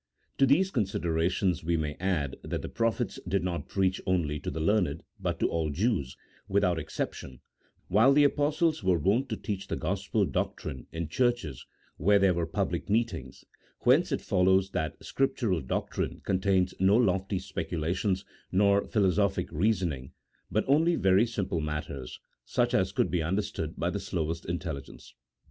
To 0.39 0.47
these 0.47 0.71
considerations 0.71 1.63
we 1.63 1.77
may 1.77 1.93
add 1.99 2.35
that 2.43 2.63
the 2.63 2.69
Prophets 2.69 3.19
•did 3.29 3.43
not 3.43 3.67
preach 3.67 4.01
only 4.07 4.39
to 4.39 4.49
the 4.49 4.59
learned, 4.59 5.03
but 5.19 5.39
to 5.39 5.47
all 5.47 5.69
Jews, 5.69 6.17
without 6.47 6.79
exception, 6.79 7.39
while 7.87 8.11
the 8.11 8.23
Apostles 8.23 8.83
were 8.83 8.97
wont 8.97 9.29
to 9.29 9.37
teach 9.37 9.67
the 9.67 9.75
gospel 9.75 10.25
•doctrine 10.25 10.87
in 10.91 11.07
churches 11.07 11.67
where 11.97 12.17
there 12.17 12.33
were 12.33 12.47
public 12.47 12.89
meetings; 12.89 13.45
whence 13.81 14.11
it 14.11 14.21
follows 14.21 14.71
that 14.71 15.05
Scriptural 15.05 15.61
doctrine 15.61 16.21
contains 16.25 16.73
no 16.79 16.97
lofty 16.97 17.37
speculations 17.37 18.25
nor 18.51 18.87
philosophic 18.87 19.51
reasoning, 19.51 20.13
but 20.49 20.65
only 20.67 20.95
very 20.95 21.27
simple 21.27 21.59
matters, 21.61 22.19
such 22.43 22.73
as 22.73 22.91
could 22.91 23.11
be 23.11 23.21
understood 23.21 23.75
by 23.77 23.91
the 23.91 23.99
slowest 23.99 24.47
intelligence. 24.47 25.13